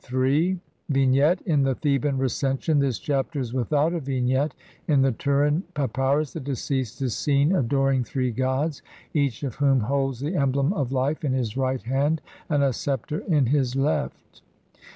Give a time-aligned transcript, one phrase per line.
[0.01, 4.55] 10,470, sheet 17).] Vignette: In the Theban Recension this Chapter is without a vignette;
[4.87, 6.37] in the Turin Papyrus (Lepsius, op.
[6.37, 6.39] cit., Bl.
[6.41, 8.81] 20) the deceased is seen adoring three gods,
[9.13, 12.19] each of whom holds the emblem of life in his right hand
[12.49, 14.41] and a sceptre in his left.